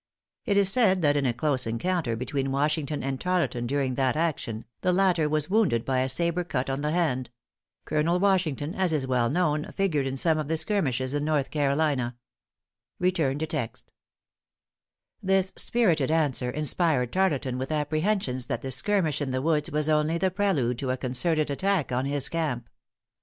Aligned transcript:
It 0.45 0.57
is 0.57 0.69
said 0.71 1.03
that 1.03 1.15
in 1.15 1.27
a 1.27 1.31
close 1.33 1.67
encounter 1.67 2.15
between 2.15 2.51
Washington 2.51 3.03
and 3.03 3.21
Tarleton 3.21 3.67
during 3.67 3.93
that 3.93 4.15
action, 4.15 4.65
the 4.81 4.91
latter 4.91 5.29
was 5.29 5.47
wounded 5.47 5.85
by 5.85 5.99
a 5.99 6.09
sabre 6.09 6.43
cut 6.43 6.71
on 6.71 6.81
the 6.81 6.89
hand. 6.89 7.29
Colonel.Washington, 7.85 8.73
as 8.73 8.93
is 8.93 9.05
well 9.05 9.29
known, 9.29 9.71
figured 9.75 10.07
in 10.07 10.17
some 10.17 10.39
of 10.39 10.47
the 10.47 10.57
skirmishes 10.57 11.13
in 11.13 11.23
North 11.23 11.51
Carolina. 11.51 12.15
This 12.99 13.13
spirited 15.55 16.09
answer 16.09 16.49
inspired 16.49 17.13
Tarleton 17.13 17.59
with 17.59 17.71
apprehensions 17.71 18.47
that 18.47 18.63
the 18.63 18.71
skirmish 18.71 19.21
in 19.21 19.29
the 19.29 19.39
woods 19.39 19.69
was 19.69 19.87
only 19.87 20.17
the 20.17 20.31
prelude 20.31 20.79
to 20.79 20.89
a 20.89 20.97
concerted 20.97 21.51
attack 21.51 21.91
on 21.91 22.05
his 22.05 22.27
camp. 22.27 22.71